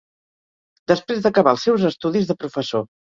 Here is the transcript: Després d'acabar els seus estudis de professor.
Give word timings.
Després 0.91 1.21
d'acabar 1.25 1.53
els 1.57 1.65
seus 1.69 1.85
estudis 1.91 2.31
de 2.31 2.37
professor. 2.45 2.89